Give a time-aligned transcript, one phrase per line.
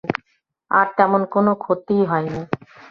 [0.71, 2.41] আর তেমন কোনো ক্ষতিই হয় নি।